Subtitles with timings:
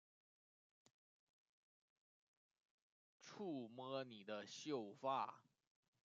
[3.19, 5.43] 触摸你的秀发